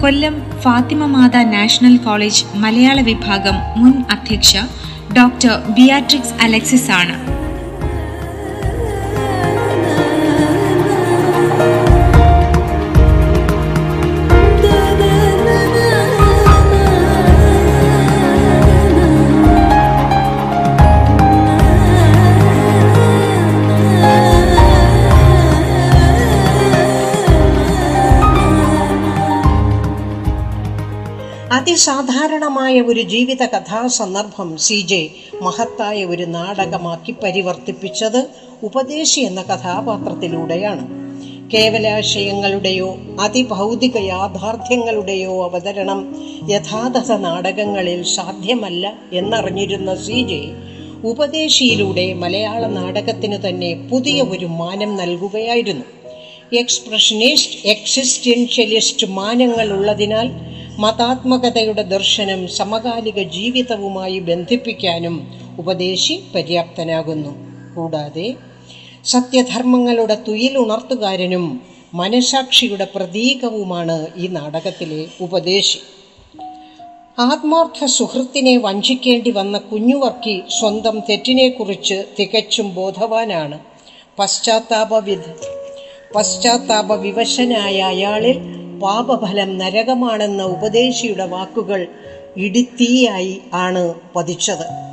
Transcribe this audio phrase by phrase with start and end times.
[0.00, 4.56] കൊല്ലം ഫാത്തിമ മാത national college മലയാള വിഭാഗം മുൻ അധ്യക്ഷ
[5.16, 7.27] ഡോക്ടർ ബിയാട്രിക്സ് അലക്സിസ് ആണ്.
[31.58, 35.08] അതിസാധാരണമായ ഒരു ജീവിത കഥാസന്ദർഭം സി ജെ
[35.42, 38.28] മഹത്തായ ഒരു നാടകമാക്കി പരിവർത്തിപ്പിച്ചത്
[38.62, 40.84] ഉപദേശി എന്ന കഥാപാത്രത്തിലൂടെയാണ്.
[41.50, 46.00] കേവലാശയങ്ങളുടെയോ അതിഭൗതിക യാഥാർത്ഥ്യങ്ങളുടെയോ അവതരണം
[46.50, 50.42] യഥാതഥ നാടകങ്ങളിൽ സാധ്യമല്ല എന്നറിഞ്ഞിരുന്ന സി ജെ
[51.08, 55.84] ഉപദേശിയിലൂടെ മലയാള നാടകത്തിന് തന്നെ പുതിയ ഒരു മാനം നൽകുകയായിരുന്നു.
[56.56, 67.32] എക്സ്പ്രഷനിസ്റ്റ് എക്സിസ്റ്റൻഷ്യലിസ്റ്റ് മാനങ്ങൾ ഉള്ളതിനാൽ മതാത്മകതയുടെ ദർശനം സമകാലിക ജീവിതവുമായി ബന്ധിപ്പിക്കാനും ഉപദേശി പര്യാപ്തനാകുന്നു.
[67.74, 68.34] കൂടാതെ
[69.04, 71.60] സത്യധർമ്മങ്ങളുടെ തുയിലുണർത്തുകാരനും
[71.94, 75.78] മനസാക്ഷിയുടെ പ്രതീകവുമാണ് ഈ നാടകത്തിലെ ഉപദേശി.
[77.18, 83.58] ആത്മാർത്ഥ സുഹൃത്തിനെ വഞ്ചിക്കേണ്ടി വന്ന കുഞ്ഞുവർക്കി സ്വന്തം തെറ്റിനെക്കുറിച്ച് തികച്ചും ബോധവാനാണ്.
[84.18, 85.22] പശ്ചാത്താപവിധ
[86.16, 91.86] പശ്ചാത്താപ വിവശനായ അയാളിൽ പാപഫലം നരകമാണെന്ന ഉപദേശിയുടെ വാക്കുകൾ
[92.36, 94.88] ഇടിത്തീയായി ആണ് പതിച്ചത്.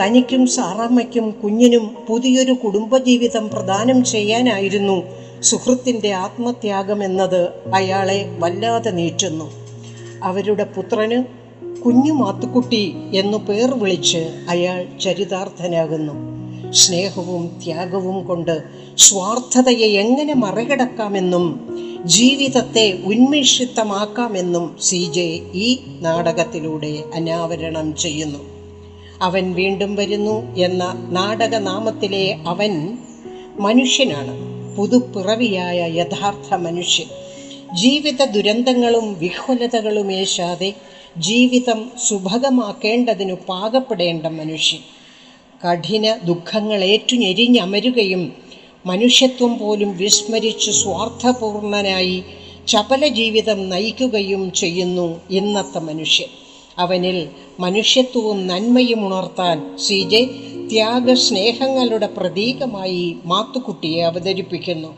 [0.00, 5.02] തനിക്കും സാറാമ്മയ്ക്കും കുഞ്ഞിനും പുതിയൊരു കുടുംബജീവിതം പ്രദാനം ചെയ്യാനായിരുന്നു
[5.40, 9.52] സുഹൃത്തിന്റെ ആത്മത്യാഗമെന്നത് അയാളെ വല്ലാതെ നീറ്റുന്നു.
[10.22, 11.24] അവരുടെ പുത്രന്
[11.82, 16.32] കുഞ്ഞു മാത്തുക്കുട്ടി എന്നു പേർ വിളിച്ച് അയാൾ ചരിതാർത്ഥനാകുന്നു.
[16.72, 18.62] സ്നേഹവും ത്യാഗവും കൊണ്ട്
[18.98, 21.72] സ്വാർത്ഥതയെ എങ്ങനെ മറികടക്കാമെന്നും
[22.06, 28.38] ജീവിതത്തെ ഉന്മേഷിത്തമാക്കാമെന്നും സി ജെ ഈ നാടകത്തിലൂടെ അനാവരണം ചെയ്യുന്നു.
[29.22, 32.98] അവൻ വീണ്ടും വരുന്നു എന്ന നാടകനാമത്തിലെ അവൻ
[33.60, 34.32] മനുഷ്യനാണ്.
[34.76, 37.06] പുതുപ്പിറവിയായ യഥാർത്ഥ മനുഷ്യൻ.
[37.76, 40.74] ജീവിത ദുരന്തങ്ങളും വിഹ്വലതകളും ഏശാതെ
[41.18, 44.80] ജീവിതം സുഭഗമാക്കേണ്ടതിനു പാകപ്പെടേണ്ട മനുഷ്യൻ.
[45.68, 48.41] കഠിന ദുഃഖങ്ങൾ ഏറ്റുഞെരിഞ്ഞമരുകയും
[48.86, 52.24] മനുഷ്യത്വം പോലും വിസ്മരിച്ച് സ്വാർത്ഥപൂർണനായി
[52.68, 56.28] ചപല ജീവിതം നയിക്കുകയും ചെയ്യുന്നു ഇന്നത്തെ മനുഷ്യൻ.
[56.78, 57.28] അവനിൽ
[57.60, 60.26] മനുഷ്യത്വവും നന്മയും ഉണർത്താൻ സി ജെ
[60.68, 64.94] ത്യാഗസ്നേഹങ്ങളുടെ പ്രതീകമായി മാത്തുക്കുട്ടിയെ അവതരിപ്പിക്കുന്നു.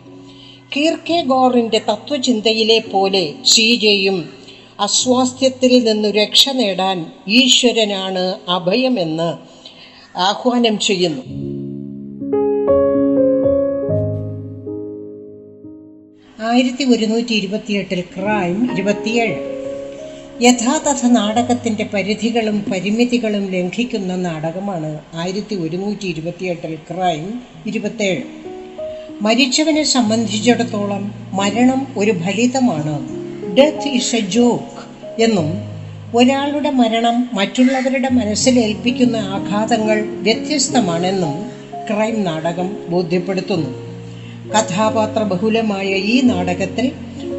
[0.76, 4.30] കീർക്കെ ഗോറിന്റെ തത്വചിന്തയിലെ പോലെ സി ജെയും
[4.80, 9.28] അസ്വാസ്ഥ്യത്തിൽ നിന്നു രക്ഷ നേടാൻ ഈശ്വരനാണ് അഭയമെന്ന്
[10.18, 11.43] ആഹ്വാനം ചെയ്യുന്നു.
[16.54, 19.36] ആയിരത്തി ഒരുന്നൂറ്റി ഇരുപത്തിയെട്ടിൽ ക്രൈം ഇരുപത്തിയേഴ്.
[20.42, 28.22] യഥാതഥ നാടകത്തിന്റെ പരിധികളും പരിമിതികളും ലംഘിക്കുന്ന നാടകമാണ് ആയിരത്തി ഒരുന്നൂറ്റി ഇരുപത്തിയെട്ടിൽ ക്രൈം ഇരുപത്തേഴ്
[29.22, 33.08] മരിച്ചവനെ സംബന്ധിച്ചിടത്തോളം മരണം ഒരു ഫലിതമാണ്.
[33.56, 34.84] ഡെത്ത് ഈസ് എ ജോക്ക്
[35.22, 35.62] എന്നും
[36.16, 41.50] ഒരാളുടെ മരണം മറ്റുള്ളവരുടെ മനസ്സിലേൽപ്പിക്കുന്ന ആഘാതങ്ങൾ വ്യത്യസ്തമാണെന്നും
[41.86, 43.83] ക്രൈം നാടകം ബോധ്യപ്പെടുത്തുന്നു.
[44.48, 46.92] കഥാപാത്ര ബഹുലമായ ഈ നാടകത്തിൽ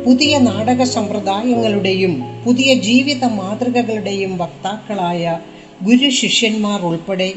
[0.05, 5.39] പുതിയ നാടക സമ്പ്രദായങ്ങളുടെയും പുതിയ ജീവിത മാതൃകകളുടെയും വക്താക്കളായ
[5.83, 7.33] ഗുരു ശിഷ്യന്മാർ ഉൾപ്പെടെ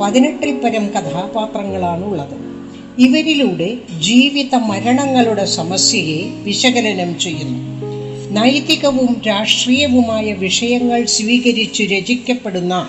[0.00, 2.36] പതിനെട്ടിൽ പരം കഥാപാത്രങ്ങളാണുള്ളത്.
[2.98, 7.80] ഇവരിലൂടെ ജീവിത മരണങ്ങളുടെ സമസ്യയെ വിശകലനം ചെയ്യുന്നു.
[8.30, 12.88] നൈതികവും രാഷ്ട്രീയവുമായ വിഷയങ്ങൾ സ്വീകരിച്ചു രചിക്കപ്പെടുന്ന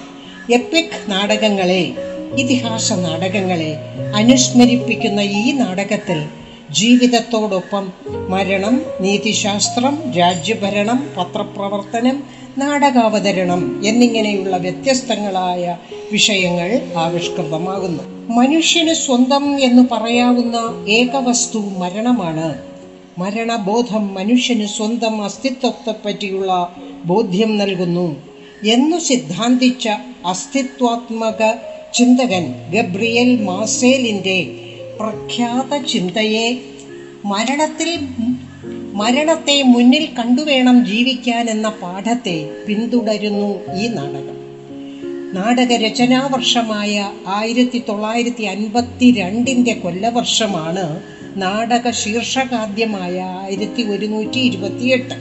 [0.54, 1.94] എപ്പിക് നാടകങ്ങളെ
[2.34, 3.78] ഇതിഹാസ നാടകങ്ങളെ
[4.16, 6.26] അനുസ്മരിപ്പിക്കുന്ന ഈ നാടകത്തിൽ
[6.72, 7.94] ജീവിതത്തോടൊപ്പം
[8.30, 12.24] മരണം നീതിശാസ്ത്രം രാജ്യഭരണം പത്രപ്രവർത്തനം
[12.58, 15.78] നാടകാവതരണം എന്നിങ്ങനെയുള്ള വ്യത്യസ്തങ്ങളായ
[16.12, 18.04] വിഷയങ്ങൾ ആവിഷ്കൃതമാകുന്നു.
[18.34, 22.62] മനുഷ്യന് സ്വന്തം എന്ന് പറയാവുന്ന ഏകവസ്തു മരണമാണ്.
[23.18, 26.76] മരണബോധം മനുഷ്യന് സ്വന്തം അസ്തിത്വത്തെപ്പറ്റിയുള്ള
[27.06, 28.16] ബോധ്യം നൽകുന്നു.
[28.66, 29.90] എന്നു സിദ്ധാന്തിച്ച
[30.26, 31.54] അസ്തിത്വാത്മക
[31.96, 34.48] ചിന്തകൻ ഗബ്രിയൽ മാസേലിന്റെ
[35.00, 36.48] പ്രഖ്യാത ചിന്തയെ
[37.26, 38.00] മരണത്തിൽ
[38.94, 44.32] മരണത്തെ മുന്നിൽ കണ്ടുവേണം ജീവിക്കാൻ എന്ന പാഠത്തെ പിന്തുടരുന്നു ഈ നാടകം.
[45.34, 51.02] നാടക രചനാവർഷമായ ആയിരത്തി തൊള്ളായിരത്തി അൻപത്തി രണ്ടിന്റെ കൊല്ലവർഷമാണ്
[51.38, 55.14] നാടക ശീർഷകാദ്യമായ ആയിരത്തി ഒരുന്നൂറ്റി ഇരുപത്തിയെട്ട്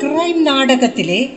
[0.00, 1.28] ക്രൈം നാടകത്തിലെ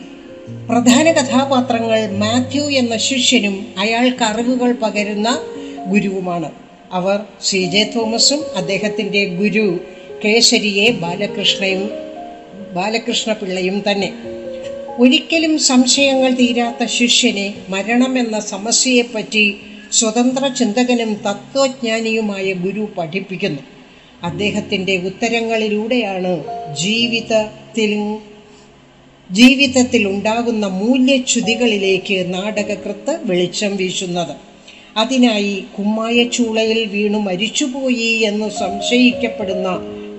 [0.70, 5.40] പ്രധാന കഥാപാത്രങ്ങൾ മാത്യു എന്ന ശിഷ്യനും അയാൾക്ക് അറിവുകൾ പകരുന്ന
[5.86, 6.52] ഗുരുവുമാണ്.
[6.92, 9.80] അവർ സി ജെ തോമസും അദ്ദേഹത്തിന്റെ ഗുരു
[10.24, 11.90] കേസരിയെ ബാലകൃഷ്ണയും
[12.74, 14.12] ബാലകൃഷ്ണ പിള്ളയും തന്നെ.
[14.98, 19.56] ഒരിക്കലും സംശയങ്ങൾ തീരാത്ത ശിഷ്യനെ മരണമെന്ന സമസ്യയെപ്പറ്റി
[19.92, 23.62] സ്വതന്ത്ര ചിന്തകനും തത്വജ്ഞാനിയുമായ ഗുരു പഠിപ്പിക്കുന്നു.
[24.22, 26.44] അദ്ദേഹത്തിന്റെ ഉത്തരങ്ങളിലൂടെയാണ്
[26.76, 28.18] ജീവിതത്തിൽ
[29.30, 34.36] ജീവിതത്തിൽ ഉണ്ടാകുന്ന മൂല്യച്യുതികളിലേക്ക് നാടകകൃത്ത് വെളിച്ചം വീശുന്നത്.
[34.96, 39.68] അതിനായി കുമ്മായച്ചൂളയിൽ വീണു മരിച്ചുപോയി എന്ന് സംശയിക്കപ്പെടുന്ന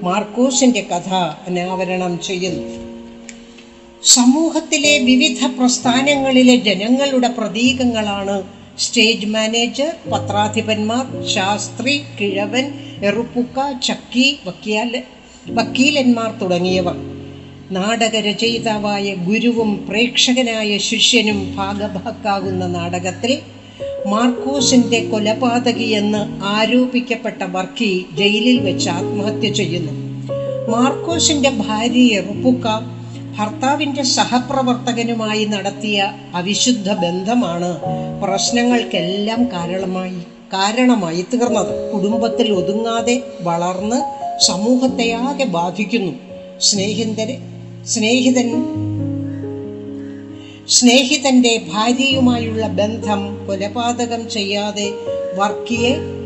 [0.03, 1.13] മാർക്കോസിന്റെ കഥ
[1.47, 2.67] അനാവരണം ചെയ്യുന്നു.
[4.03, 12.65] സമൂഹത്തിലെ വിവിധ പ്രസ്ഥാനങ്ങളിലെ ജനങ്ങളുടെ പ്രതീകങ്ങളാണ് സ്റ്റേജ് മാനേജർ പത്രാധിപന്മാർ ശാസ്ത്രി കിഴവൻ
[13.03, 14.91] എറുപ്പുക്ക ചക്കി വക്കീൽ
[15.57, 16.95] വക്കീലന്മാർ തുടങ്ങിയവർ.
[17.71, 23.33] നാടകരചയിതാവായ ഗുരുവും പ്രേക്ഷകനായ ശിഷ്യനും ഭാഗഭാക്കാകുന്ന നാടകത്തിൽ
[24.07, 29.93] മാർക്കോസിന്റെ കൊലപാതകിയെന്ന് ആരോപിക്കപ്പെട്ട വർക്കി ജയിലിൽ വെച്ച് ആത്മഹത്യ ചെയ്യുന്നു.
[30.69, 32.65] മാർക്കോസിന്റെ ഭാര്യ റുപ്പുക്ക
[33.39, 37.81] ഭർത്താവിന്റെ സഹപ്രവർത്തകനുമായി നടത്തിയ അവിശുദ്ധ ബന്ധമാണ്
[38.21, 40.19] പ്രശ്നങ്ങൾക്കെല്ലാം കാരണമായി
[40.53, 41.91] കാരണമായി തീർന്നത്.
[41.91, 43.99] കുടുംബത്തിൽ ഒതുങ്ങാതെ വളർന്ന്
[44.43, 46.11] സമൂഹത്തെയാകെ ബാധിക്കുന്നു.
[46.59, 47.39] സ്നേഹിതരെ
[47.85, 48.49] സ്നേഹിതൻ
[50.69, 54.91] സ്നേഹിതന്റെ ഭാര്യയുമായുള്ള ബന്ധം കൊലപാതകം ചെയ്യാതെ
[55.35, 56.20] വർക്കിയെ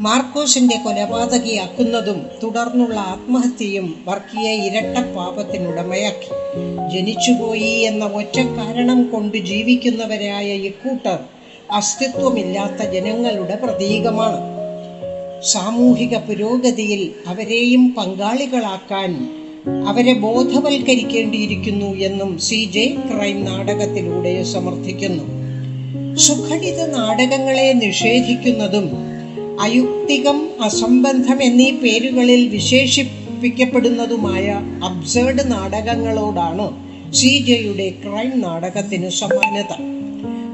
[0.00, 6.30] മാർക്കോസിന്റെ കൊലപാതകിയാക്കുന്നതും തുടർന്നുള്ള ആത്മഹത്യയും വർക്കിയെ ഇരട്ട പാപത്തിനുടമയാക്കി.
[6.94, 11.18] ജനിച്ചുപോയി എന്ന ഒറ്റ കാരണം കൊണ്ട് ജീവിക്കുന്നവരായ ഇക്കൂട്ടർ
[11.72, 14.40] അസ്തിത്വമില്ലാത്ത ജനങ്ങളുടെ പ്രതീകമാണ്.
[15.42, 19.28] സാമൂഹിക പുരോഗതിയിൽ അവരെയും പങ്കാളികളാക്കാൻ
[19.88, 25.24] അവരെ ബോധവൽക്കരിക്കേണ്ടിയിരിക്കുന്നു എന്നും സി ജെ ക്രൈം നാടകത്തിലൂടെ സമർത്ഥിക്കുന്നു.
[26.16, 29.13] സുഖടിത നാടകങ്ങളെ നിഷേധിക്കുന്നതും
[29.60, 36.84] അയുക്തികം അസംബന്ധം എന്നീ പേരുകളിൽ വിശേഷിപ്പിക്കപ്പെടുന്നതുമായ അബ്സേർഡ് നാടകങ്ങളോടാണ്
[37.14, 39.82] സി ജെയുടെ ക്രൈം നാടകത്തിന് സമാനത.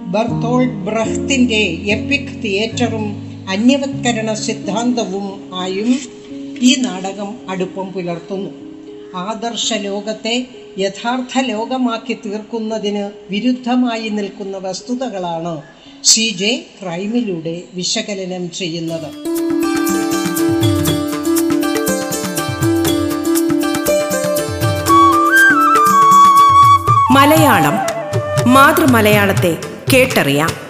[0.07, 6.01] ബർത്തോൾഡ് ബ്രഹ്തിന്റെ എപ്പിക് തിയേറ്ററും അന്യവത്കരണ സിദ്ധാന്തവും ആയും
[6.61, 8.51] ഈ നാടകം അടുപ്പം പുലർത്തുന്നു.
[9.17, 10.47] ആദർശ ലോകത്തെ
[10.79, 19.11] യഥാർത്ഥ ലോകമാക്കി തീർക്കുന്നതിന് വിരുദ്ധമായി നിൽക്കുന്ന വസ്തുതകളാണ് സി ജെ ക്രൈമിലൂടെ വിശകലനം ചെയ്യുന്നത്.
[27.13, 27.77] മലയാളം
[28.53, 29.57] മാതൃമലയാളത്തെ
[29.93, 30.70] കേട്ടറിയാം.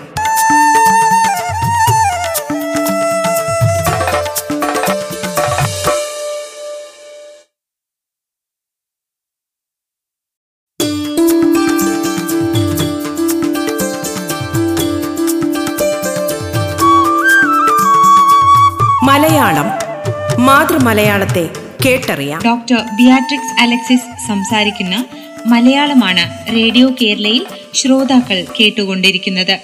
[20.51, 21.49] മാതൃമലയാളത്തെ
[21.87, 22.43] കേട്ടറിയാം.
[22.45, 25.05] ഡോക്ടർ ബിയാട്രിക്സ് അലക്സിസ് സംസാരിക്കുന്ന
[25.47, 29.61] മലയാളമാണ് റേഡിയോ കേരളയിൽ ശ്രോതാക്കൾ കേട്ടുകൊണ്ടിരിക്കുന്നത്.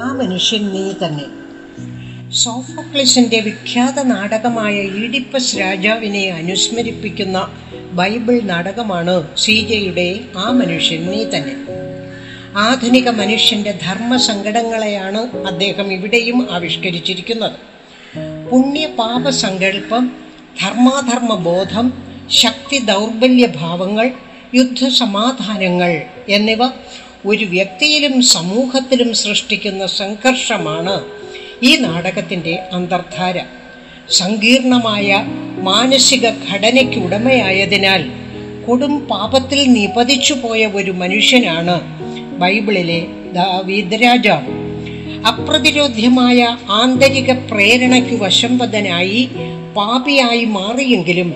[0.00, 1.24] ആ മനുഷ്യൻ നീ തന്നെ.
[2.32, 7.48] സോഫോക്ലിസിന്റെ വിഖ്യാത നാടകമായ ഈഡിപ്പസ് രാജാവിനെ അനുസ്മരിപ്പിക്കുന്ന
[7.92, 11.54] ബൈബിൾ നാടകമാണ് സീജയുടെ ആ മനുഷ്യൻ നീ തന്നെ.
[12.56, 17.77] ആധുനിക മനുഷ്യന്റെ ധർമ്മ സങ്കടങ്ങളെയാണ് അദ്ദേഹം ഇവിടെയും ആവിഷ്കരിച്ചിരിക്കുന്നത്.
[18.50, 20.04] പുണ്യപാപ സങ്കല്പം
[20.60, 21.86] ധർമാധർമ്മ ബോധം
[22.32, 24.06] ശക്തി ദൗർബല്യ ഭാവങ്ങൾ
[24.54, 25.92] യുദ്ധസമാധാനങ്ങൾ
[26.28, 26.62] എന്നിവ
[27.24, 30.94] ഒരു വ്യക്തിയിലും സമൂഹത്തിലും സൃഷ്ടിക്കുന്ന സംഘർഷമാണ്
[31.62, 33.36] ഈ നാടകത്തിന്റെ അന്തർധാര.
[34.12, 35.08] സങ്കീർണമായ
[35.62, 38.02] മാനസിക ഘടനയ്ക്ക് ഉടമയായതിനാൽ
[38.66, 41.76] കൊടും പാപത്തിൽ നിപതിച്ചു പോയ ഒരു മനുഷ്യനാണ്
[42.38, 43.00] ബൈബിളിലെ
[43.32, 44.52] ദാവീദ് രാജാവ്
[45.26, 49.28] അപ്രതിരോധ്യമായ ആന്തരിക പ്രേരണയ്ക്ക് വശംവദനായി
[49.76, 51.34] പാപിയായി മാറിയെങ്കിലും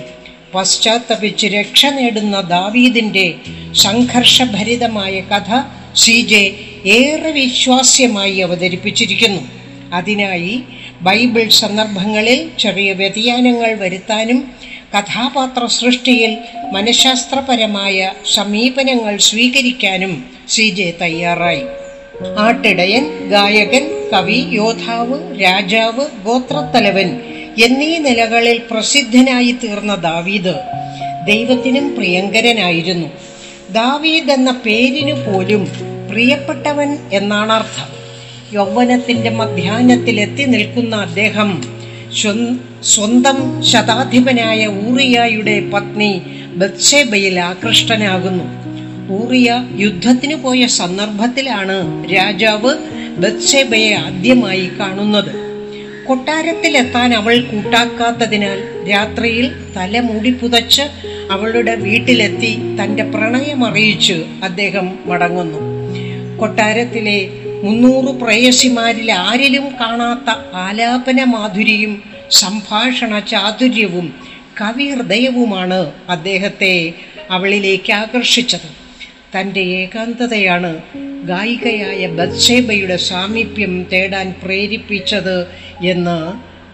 [0.54, 3.34] പശ്ചാത്തപിച്ച് രക്ഷ നേടുന്ന ദാവീദിന്റെ
[3.74, 5.60] സംഘർഷഭരിതമായ കഥ
[5.96, 6.54] സി ജെ
[6.86, 9.42] ഏറെ വിശ്വാസ്യമായി അവതരിപ്പിച്ചിരിക്കുന്നു.
[9.92, 10.62] അതിനായി
[11.02, 14.50] ബൈബിൾ സന്ദർഭങ്ങളിൽ ചെറിയ വ്യതിയാനങ്ങൾ വരുത്താനും
[14.98, 16.36] കഥാപാത്ര സൃഷ്ടിയിൽ
[16.72, 21.62] മനഃശാസ്ത്രപരമായ സമീപനങ്ങൾ സ്വീകരിക്കാനും സി ജെ തയ്യാറായി.
[22.26, 27.20] ആട്ടിടയൻ ഗായകൻ കവി യോദ്ധാവ് രാജാവ് ഗോത്രത്തലവൻ
[27.64, 30.54] എന്നീ നിലകളിൽ പ്രസിദ്ധനായി തീർന്ന ദാവീദ്
[31.26, 33.08] ദൈവത്തിനും പ്രിയങ്കരനായിരുന്നു.
[33.70, 35.68] ദാവീദ് എന്ന പേരിനു പോലും
[36.10, 37.88] പ്രിയപ്പെട്ടവൻ എന്നാണ് അർത്ഥം
[38.52, 41.62] യൗവനത്തിന്റെ മധ്യാഹ്നത്തിൽ എത്തി നിൽക്കുന്ന അദ്ദേഹം
[42.80, 46.22] സ്വന്തം ശതാധിപനായ ഊറിയായുടെ പത്നി
[46.56, 48.61] ബത്സേബയിൽ ആകൃഷ്ടനാകുന്നു.
[49.10, 52.76] ഊറിയ യുദ്ധത്തിന് പോയ സന്ദർഭത്തിലാണ് രാജാവ്
[53.18, 55.34] ബത്സേബയെ ആദ്യമായി കാണുന്നത്.
[56.06, 60.82] കൊട്ടാരത്തിലെത്താൻ അവൾ കൂട്ടാക്കാത്തതിനാൽ രാത്രിയിൽ തല മൂടി പുതച്ച്
[61.30, 65.58] അവളുടെ വീട്ടിലെത്തി തന്റെ പ്രണയമറിയിച്ച് അദ്ദേഹം മടങ്ങുന്നു.
[66.38, 67.28] കൊട്ടാരത്തിലെ
[67.62, 74.14] മുന്നൂറ് പ്രേയസിമാരിൽ ആരിലും കാണാത്ത ആലാപന മാധുരിയും സംഭാഷണ ചാതുര്യവും
[74.60, 76.92] കവി ഹൃദയവുമാണ് അദ്ദേഹത്തെ
[77.30, 78.81] അവളിലേക്ക് ആകർഷിച്ചത്.
[79.38, 80.82] തന്റെ ഏകാന്തതയാണ്
[81.24, 85.46] ഗായികയായ ബത്സേബയുടെ സാമീപ്യം തേടാൻ പ്രേരിപ്പിച്ചത്
[85.82, 86.18] എന്ന്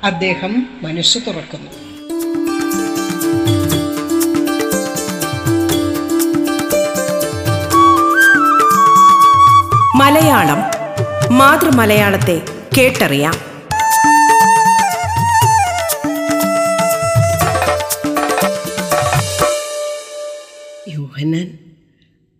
[0.06, 1.70] അദ്ദേഹം മനസ്സ് തുറക്കുന്നു.
[9.98, 10.60] മലയാളം
[11.38, 12.42] മാതൃമലയാളത്തെ
[12.78, 13.47] കേട്ടറിയാം.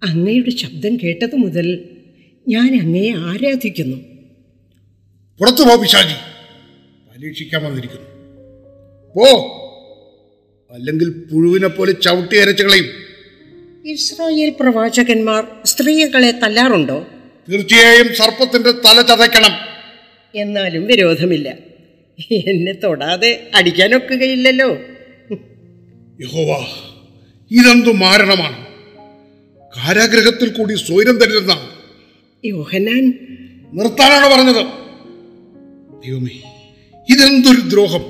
[0.02, 1.88] അങ്ങയുടെ ശബ്ദം കേട്ടത് മുതൽ
[2.48, 3.96] ഞാൻ അങ്ങയെ ആരാധിക്കുന്നു.
[5.38, 6.14] പുറത്തു പോ പിശാജി
[7.10, 8.06] പരീക്ഷിക്കാൻ വന്നിരിക്കുന്നു.
[9.16, 9.54] പോ.
[10.72, 12.84] അല്ലെങ്കിൽ പുഴുവിനെ പോലെ ചവിട്ടി അരച്ചുകളയും
[13.86, 17.06] ഇസ്രായേൽ പ്രവാചകന്മാർ സ്ത്രീകളെ തല്ലാറുണ്ടോ?
[17.50, 19.50] തീർച്ചയായും സർപ്പത്തിന്റെ തല ചതയ്ക്കണം.
[20.34, 21.48] എന്നാലും വിരോധമില്ല.
[22.30, 24.70] എന്നെ തൊടാതെ അടിക്കാനൊക്കുകയില്ലല്ലോ
[26.20, 26.66] യഹോവ
[27.50, 28.67] ഇതെന്തു മാരണമാണ്?
[29.76, 31.70] കാരാഗ്രഹത്തിൽ കൂടി സ്വൈരം തരുന്ന
[32.44, 33.14] യോഹനാൻ
[33.72, 34.66] നിർത്താനാണ് പറഞ്ഞത്.
[36.04, 36.36] ദൈവമേ
[37.10, 38.04] ഇതെന്തൊരു ദ്രോഹം.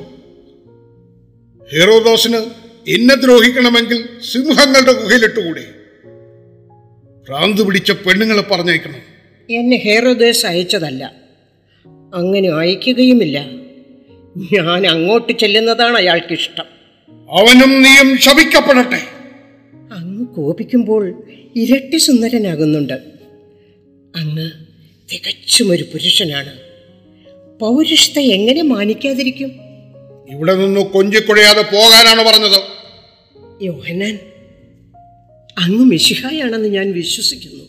[1.73, 2.37] ഹേറോദോസിന്
[2.89, 5.65] എന്നെ ദ്രോഹിക്കണമെങ്കിൽ സിംഹങ്ങളുടെ ഗുഹയിലിട്ടുകൂടെ?
[7.29, 9.01] ഭ്രാന്ത് പിടിച്ച പെണ്ണുങ്ങളെ പറഞ്ഞേക്കണം
[9.51, 11.13] എന്നെ ഹേറോദേശ് അയച്ചതല്ല.
[12.15, 13.39] അങ്ങനെ അയക്കുകയുമില്ല.
[14.53, 16.65] ഞാൻ അങ്ങോട്ട് ചെല്ലുന്നതാണ് അയാൾക്ക് ഇഷ്ടം
[17.11, 19.01] അവനും നീയും ശപിക്കപ്പെടട്ടെ.
[19.95, 21.23] അങ്ങ് കോപിക്കുമ്പോൾ
[21.61, 22.97] ഇരട്ടി സുന്ദരനാകുന്നുണ്ട്.
[24.17, 24.47] അങ്ങ്
[25.09, 26.53] തികച്ചും ഒരു പുരുഷനാണ്.
[27.61, 29.51] പൗരുഷത്തെ എങ്ങനെ മാനിക്കാതിരിക്കും?
[30.31, 32.59] ഇവിടെ നിന്ന് കൊഞ്ചിക്കുഴയാതെ പോകാനാണ് പറഞ്ഞത്.
[33.63, 34.15] യോഹനാൻ
[35.59, 37.65] അങ്ങ് മിഷിഹായാണെന്ന് ഞാൻ വിശ്വസിക്കുന്നു!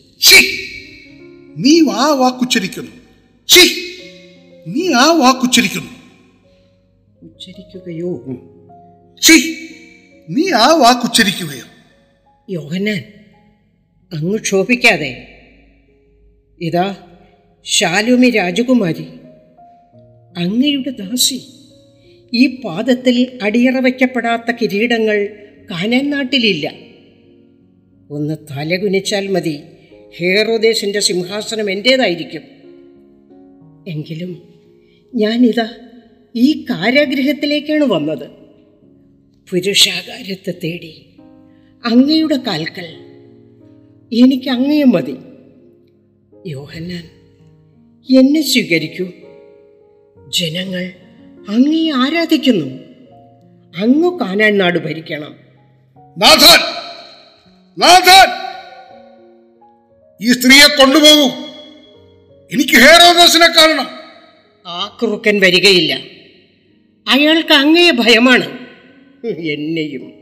[1.56, 2.92] നീ ആ വാക്കുച്ചരിക്കുന്നു!
[4.66, 5.92] നീ ആ വാക്കുച്ചരിക്കുന്നു
[7.22, 8.10] ഉച്ചരിക്കുകയോ!
[10.28, 11.66] നീ ആ വാക്കുച്ചരിക്കുകയോ
[12.48, 13.00] യോഹന്നാൻ
[14.12, 15.26] അങ്ങ് ക്ഷോഭിക്കാതെ.
[16.60, 16.96] ഇതാ
[17.64, 19.04] ശാലുമി രാജകുമാരി.
[20.36, 21.40] അങ്ങയുടെ ദാസി.
[22.34, 25.28] ഈ പാദത്തിൽ അടിയറ വയ്ക്കപ്പെടാത്ത കിരീടങ്ങൾ
[25.70, 26.74] കാനാൻ നാട്ടിലില്ല.
[28.10, 29.60] ഒന്ന് തലകുനിച്ചാൽ മതി.
[30.18, 32.42] ഹേറോദേശിന്റെ സിംഹാസനം എന്റേതായിരിക്കും
[33.88, 34.42] എങ്കിലും
[35.14, 35.74] ഞാനിതാ
[36.36, 38.30] ഈ കാരാഗ്രഹത്തിലേക്കാണ് വന്നത്.
[39.50, 41.16] പുരുഷാകാരത്തെ തേടി
[41.84, 43.09] അങ്ങയുടെ കാൽക്കൽ
[44.12, 45.16] എനിക്ക് അങ്ങയെ മതി.
[46.46, 47.04] യോഹന്നാൻ
[48.18, 49.06] എന്നെ സ്വീകരിക്കൂ.
[50.28, 50.92] ജനങ്ങൾ
[51.48, 52.66] അങ്ങേ ആരാധിക്കുന്നു.
[53.82, 55.36] അങ്ങു കാനാൻ നാട് ഭരിക്കണം.
[56.18, 56.60] നാഥൻ
[57.78, 58.28] നാഥൻ!
[60.22, 61.28] ഈ സ്ത്രീയെ കൊണ്ടുപോകൂ.
[62.52, 63.86] എനിക്ക് ഹേറോദോസിനെ കാണണം.
[64.66, 65.98] ആ കുറുക്കൻ വരികയില്ല.
[67.08, 68.66] അയാൾക്ക് അങ്ങയെ ഭയമാണ്.
[69.26, 70.12] എന്നെയും.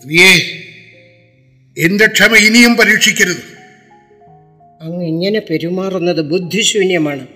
[0.00, 0.66] സ്ത്രീയെ
[1.80, 3.60] എന്റെ ക്ഷമ ഇനിയും പരീക്ഷിക്കരുത്.
[4.80, 7.26] അങ്ങ് ഇങ്ങനെ പെരുമാറുന്നത് ബുദ്ധിശൂന്യമാണ്.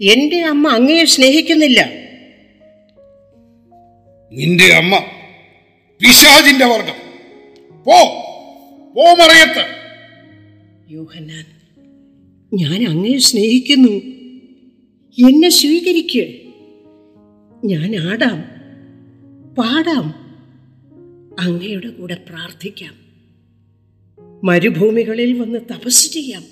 [0.00, 1.90] എന്റെ അമ്മ അങ്ങയെ സ്നേഹിക്കുന്നില്ല.
[4.32, 4.98] നിന്റെ അമ്മ
[6.00, 6.94] പിശാജിന്റെ വർഗം.
[7.84, 7.94] പോ
[8.96, 9.64] പോ മറയത്ത്.
[10.92, 11.46] യോഹന്നാൻ
[12.54, 13.92] ഞാൻ അങ്ങയെ സ്നേഹിക്കുന്നു.
[15.28, 16.40] എന്നെ സ്വീകരിക്ക്.
[17.64, 18.40] ഞാൻ ആടാം
[19.54, 20.14] പാടാം
[21.40, 23.03] അങ്ങയുടെ കൂടെ പ്രാർത്ഥിക്കാം.
[24.44, 26.44] മരുഭൂമികളിൽ വന്ന് തപസ് ചെയ്യാം.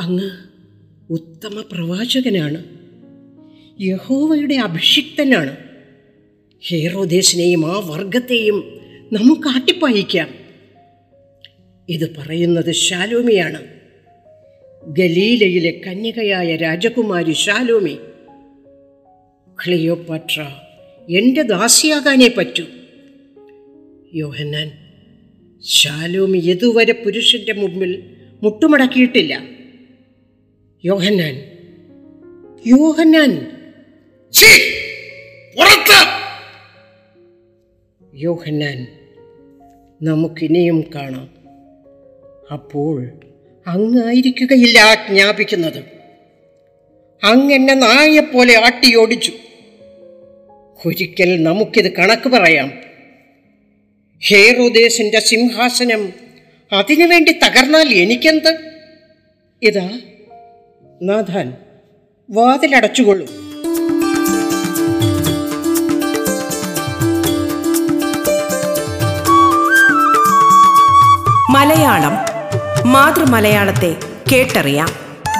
[0.00, 0.30] അങ്ങ്
[1.10, 2.64] ഉത്തമ പ്രവാചകനാണ്.
[3.80, 5.56] യഹോവയുടെ അഭിഷിക്തനാണ്.
[6.60, 8.80] ഹേറോദേശിനെയും ആ വർഗത്തെയും
[9.12, 10.28] നമുക്ക് ആട്ടിപ്പായിക്കാം.
[11.88, 13.62] ഇത് പറയുന്നത് ശാലോമിയാണ്.
[14.88, 17.98] ഗലീലയിലെ കന്യകയായ രാജകുമാരി ശാലോമി
[19.66, 20.42] ക്ലിയോപാട്ര
[21.10, 22.64] എന്റെ ദാസിയാകാനേ പറ്റൂ.
[24.14, 24.89] യോഹന്നാൻ
[25.64, 29.42] ശാലോമി ഇതുവരെ പുരുഷന്റെ മുമ്പിൽ മുട്ടുമടക്കിയിട്ടില്ല.
[30.84, 31.34] യോഹന്നാൻ.
[32.66, 33.60] യോഹന്നാൻ.
[38.14, 38.86] യോഹന്നാൻ
[40.02, 41.30] നമുക്കിനിയും കാണാം.
[42.52, 43.08] അപ്പോൾ
[43.66, 45.84] അങ്ങായിരിക്കുകയില്ല ആജ്ഞാപിക്കുന്നത്.
[47.24, 49.32] അങ്ങെന്നെ നായെപ്പോലെ ആട്ടിയോടിച്ചു.
[50.86, 52.89] ഒരിക്കൽ നമുക്കിത് കണക്ക് പറയാം.
[54.22, 56.12] ഹേറോദേശിന്റെ സിംഹാസനം
[56.72, 58.58] അതിനുവേണ്ടി തകർന്നാൽ എനിക്കെന്ത്?
[59.62, 60.00] ഇതാ
[61.02, 61.56] നാഥാൻ
[62.30, 63.26] വാതിലടച്ചുകൊള്ളൂ.
[71.50, 72.12] മലയാളം
[72.92, 73.96] മാതൃമലയാളത്തെ
[74.32, 74.88] കേട്ടറിയാം.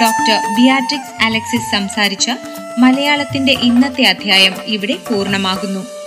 [0.03, 2.31] ഡോക്ടർ ബിയാട്രിക്സ് അലക്സിസ് സംസാരിച്ച
[2.79, 6.00] മലയാളത്തിന്റെ ഇന്നത്തെ അധ്യായം ഇവിടെ പൂർണമാകുന്നു.